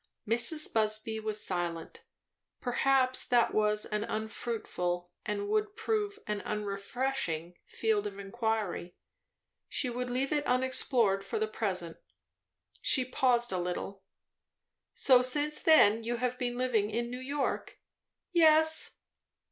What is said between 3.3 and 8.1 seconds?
was an unfruitful, and would prove an unrefreshing, field